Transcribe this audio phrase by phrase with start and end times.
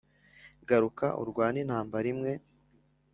[0.67, 2.31] garuka urwane intambra imwe